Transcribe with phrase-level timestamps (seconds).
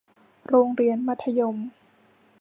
[0.47, 1.55] โรงเรียนมัธยม